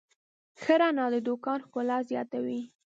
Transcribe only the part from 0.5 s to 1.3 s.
ښه رڼا د